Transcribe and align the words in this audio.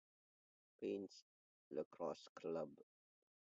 Paints 0.79 1.25
Lacrosse 1.69 2.29
Club. 2.33 2.71